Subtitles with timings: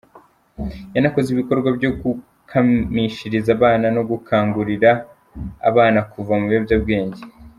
[0.95, 4.91] Yanakoze ibikorwa byo gukamishiriza abana no gukangurira
[5.69, 7.21] abana kuva mu biyobyabwenge.